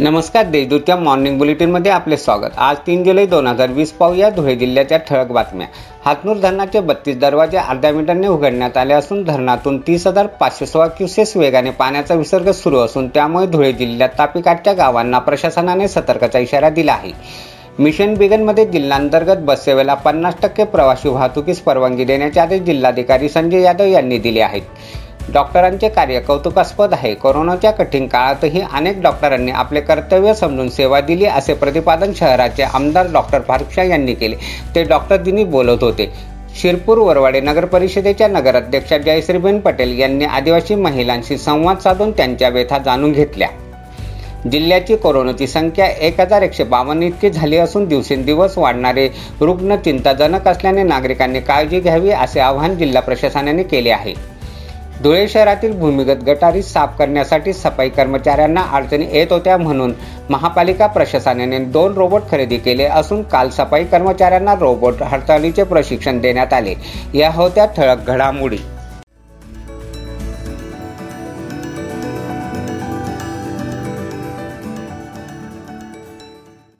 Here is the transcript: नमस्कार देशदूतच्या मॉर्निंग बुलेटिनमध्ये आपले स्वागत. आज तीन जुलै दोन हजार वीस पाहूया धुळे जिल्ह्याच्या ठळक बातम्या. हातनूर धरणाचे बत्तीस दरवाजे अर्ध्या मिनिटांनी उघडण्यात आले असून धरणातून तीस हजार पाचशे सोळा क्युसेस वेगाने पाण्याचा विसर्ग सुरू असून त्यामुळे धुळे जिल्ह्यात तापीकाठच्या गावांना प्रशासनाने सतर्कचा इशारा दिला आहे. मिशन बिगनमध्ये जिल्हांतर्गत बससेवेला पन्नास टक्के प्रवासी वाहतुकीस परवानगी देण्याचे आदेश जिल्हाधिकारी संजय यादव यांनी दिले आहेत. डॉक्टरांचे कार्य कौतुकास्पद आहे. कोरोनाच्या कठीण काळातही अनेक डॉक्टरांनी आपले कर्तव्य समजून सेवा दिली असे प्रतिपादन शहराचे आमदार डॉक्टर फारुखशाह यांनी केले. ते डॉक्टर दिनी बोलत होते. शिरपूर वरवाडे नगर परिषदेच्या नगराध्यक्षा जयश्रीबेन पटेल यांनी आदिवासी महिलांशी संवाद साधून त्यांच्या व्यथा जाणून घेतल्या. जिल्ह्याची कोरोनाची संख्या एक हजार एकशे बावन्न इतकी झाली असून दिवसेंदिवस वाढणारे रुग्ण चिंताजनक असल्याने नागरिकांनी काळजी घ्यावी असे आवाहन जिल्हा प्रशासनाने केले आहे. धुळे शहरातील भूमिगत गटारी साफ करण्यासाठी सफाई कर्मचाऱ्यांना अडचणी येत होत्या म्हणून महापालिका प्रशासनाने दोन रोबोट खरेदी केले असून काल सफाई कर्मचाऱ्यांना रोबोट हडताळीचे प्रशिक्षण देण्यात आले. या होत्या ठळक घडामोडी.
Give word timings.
नमस्कार 0.00 0.44
देशदूतच्या 0.44 0.94
मॉर्निंग 0.96 1.36
बुलेटिनमध्ये 1.38 1.90
आपले 1.92 2.16
स्वागत. 2.16 2.50
आज 2.56 2.76
तीन 2.86 3.02
जुलै 3.04 3.24
दोन 3.26 3.46
हजार 3.46 3.70
वीस 3.70 3.90
पाहूया 3.92 4.30
धुळे 4.30 4.54
जिल्ह्याच्या 4.56 4.98
ठळक 4.98 5.32
बातम्या. 5.32 5.66
हातनूर 6.04 6.36
धरणाचे 6.36 6.80
बत्तीस 6.80 7.18
दरवाजे 7.20 7.56
अर्ध्या 7.58 7.90
मिनिटांनी 7.92 8.26
उघडण्यात 8.26 8.76
आले 8.76 8.94
असून 8.94 9.22
धरणातून 9.24 9.78
तीस 9.78 10.06
हजार 10.06 10.26
पाचशे 10.40 10.66
सोळा 10.66 10.86
क्युसेस 10.88 11.36
वेगाने 11.36 11.70
पाण्याचा 11.70 12.14
विसर्ग 12.14 12.50
सुरू 12.52 12.78
असून 12.78 13.08
त्यामुळे 13.08 13.46
धुळे 13.46 13.72
जिल्ह्यात 13.72 14.18
तापीकाठच्या 14.18 14.72
गावांना 14.72 15.18
प्रशासनाने 15.18 15.88
सतर्कचा 15.88 16.38
इशारा 16.38 16.70
दिला 16.70 16.92
आहे. 16.92 17.12
मिशन 17.78 18.14
बिगनमध्ये 18.14 18.64
जिल्हांतर्गत 18.64 19.44
बससेवेला 19.44 19.94
पन्नास 19.94 20.34
टक्के 20.42 20.64
प्रवासी 20.64 21.08
वाहतुकीस 21.08 21.60
परवानगी 21.60 22.04
देण्याचे 22.04 22.40
आदेश 22.40 22.60
जिल्हाधिकारी 22.62 23.28
संजय 23.28 23.62
यादव 23.62 23.84
यांनी 23.84 24.18
दिले 24.18 24.40
आहेत. 24.40 24.62
डॉक्टरांचे 25.28 25.88
कार्य 25.88 26.20
कौतुकास्पद 26.20 26.92
आहे. 26.92 27.14
कोरोनाच्या 27.14 27.70
कठीण 27.70 28.06
काळातही 28.06 28.60
अनेक 28.72 29.00
डॉक्टरांनी 29.02 29.50
आपले 29.50 29.80
कर्तव्य 29.80 30.34
समजून 30.34 30.68
सेवा 30.68 31.00
दिली 31.00 31.24
असे 31.24 31.54
प्रतिपादन 31.54 32.12
शहराचे 32.16 32.62
आमदार 32.62 33.06
डॉक्टर 33.12 33.40
फारुखशाह 33.40 33.86
यांनी 33.86 34.14
केले. 34.14 34.36
ते 34.74 34.82
डॉक्टर 34.84 35.16
दिनी 35.16 35.44
बोलत 35.44 35.82
होते. 35.82 36.10
शिरपूर 36.56 36.98
वरवाडे 36.98 37.40
नगर 37.40 37.64
परिषदेच्या 37.64 38.28
नगराध्यक्षा 38.28 38.98
जयश्रीबेन 38.98 39.60
पटेल 39.60 39.98
यांनी 39.98 40.24
आदिवासी 40.24 40.74
महिलांशी 40.74 41.38
संवाद 41.38 41.78
साधून 41.78 42.10
त्यांच्या 42.10 42.48
व्यथा 42.48 42.78
जाणून 42.78 43.12
घेतल्या. 43.12 43.48
जिल्ह्याची 44.50 44.96
कोरोनाची 44.96 45.46
संख्या 45.46 45.86
एक 45.86 46.20
हजार 46.20 46.42
एकशे 46.42 46.64
बावन्न 46.64 47.02
इतकी 47.02 47.30
झाली 47.30 47.56
असून 47.56 47.84
दिवसेंदिवस 47.84 48.58
वाढणारे 48.58 49.08
रुग्ण 49.40 49.76
चिंताजनक 49.76 50.48
असल्याने 50.48 50.82
नागरिकांनी 50.82 51.40
काळजी 51.40 51.80
घ्यावी 51.80 52.10
असे 52.10 52.40
आवाहन 52.40 52.76
जिल्हा 52.76 53.02
प्रशासनाने 53.02 53.62
केले 53.62 53.90
आहे. 53.90 54.14
धुळे 55.02 55.28
शहरातील 55.28 55.72
भूमिगत 55.72 56.22
गटारी 56.26 56.62
साफ 56.62 56.98
करण्यासाठी 56.98 57.52
सफाई 57.52 57.88
कर्मचाऱ्यांना 57.88 58.60
अडचणी 58.72 59.06
येत 59.12 59.26
होत्या 59.30 59.56
म्हणून 59.56 59.92
महापालिका 60.30 60.86
प्रशासनाने 60.86 61.58
दोन 61.58 61.92
रोबोट 61.92 62.22
खरेदी 62.30 62.56
केले 62.56 62.84
असून 62.84 63.22
काल 63.22 63.50
सफाई 63.50 63.84
कर्मचाऱ्यांना 63.84 64.54
रोबोट 64.54 65.02
हडताळीचे 65.02 65.62
प्रशिक्षण 65.62 66.18
देण्यात 66.18 66.52
आले. 66.52 66.74
या 67.14 67.30
होत्या 67.30 67.66
ठळक 67.66 68.06
घडामोडी. 68.06 68.58